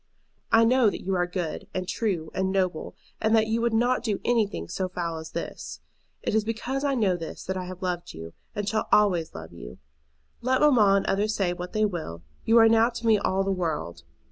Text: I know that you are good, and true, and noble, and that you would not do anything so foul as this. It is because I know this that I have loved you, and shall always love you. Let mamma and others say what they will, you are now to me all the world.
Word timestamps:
I 0.51 0.65
know 0.65 0.89
that 0.89 1.03
you 1.03 1.13
are 1.13 1.27
good, 1.27 1.67
and 1.75 1.87
true, 1.87 2.31
and 2.33 2.51
noble, 2.51 2.95
and 3.21 3.35
that 3.35 3.45
you 3.45 3.61
would 3.61 3.71
not 3.71 4.01
do 4.01 4.19
anything 4.25 4.67
so 4.67 4.89
foul 4.89 5.19
as 5.19 5.33
this. 5.33 5.79
It 6.23 6.33
is 6.33 6.43
because 6.43 6.83
I 6.83 6.95
know 6.95 7.15
this 7.15 7.43
that 7.43 7.55
I 7.55 7.65
have 7.65 7.83
loved 7.83 8.15
you, 8.15 8.33
and 8.55 8.67
shall 8.67 8.89
always 8.91 9.35
love 9.35 9.53
you. 9.53 9.77
Let 10.41 10.59
mamma 10.59 10.95
and 10.97 11.05
others 11.05 11.35
say 11.35 11.53
what 11.53 11.73
they 11.73 11.85
will, 11.85 12.23
you 12.45 12.57
are 12.57 12.67
now 12.67 12.89
to 12.89 13.05
me 13.05 13.19
all 13.19 13.43
the 13.43 13.51
world. 13.51 14.01